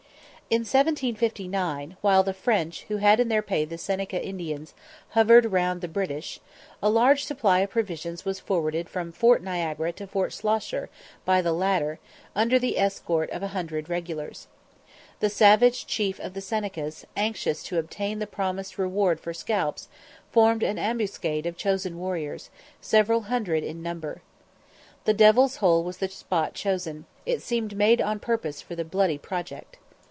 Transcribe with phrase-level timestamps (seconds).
[0.53, 4.73] In 1759, while the French, who had in their pay the Seneca Indians,
[5.11, 6.41] hovered round the British,
[6.83, 10.89] a large supply of provisions was forwarded from Fort Niagara to Fort Schlosser
[11.23, 11.99] by the latter,
[12.35, 14.47] under the escort of a hundred regulars.
[15.21, 19.87] The savage chief of the Senecas, anxious to obtain the promised reward for scalps,
[20.33, 22.49] formed an ambuscade of chosen warriors,
[22.81, 24.21] several hundred in number.
[25.05, 29.17] The Devil's Hole was the spot chosen it seemed made on purpose for the bloody
[29.17, 29.77] project.